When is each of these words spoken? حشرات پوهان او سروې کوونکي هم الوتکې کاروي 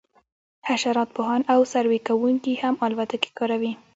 حشرات 0.67 1.09
پوهان 1.15 1.41
او 1.53 1.59
سروې 1.73 1.99
کوونکي 2.07 2.53
هم 2.63 2.75
الوتکې 2.85 3.29
کاروي 3.39 3.71